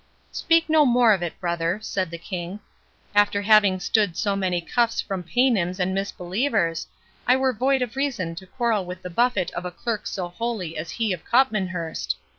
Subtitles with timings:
[0.41, 2.59] —""Speak no more of it, brother," said the King;
[3.13, 6.87] "after having stood so many cuffs from Paynims and misbelievers,
[7.27, 10.75] I were void of reason to quarrel with the buffet of a clerk so holy
[10.75, 12.15] as he of Copmanhurst.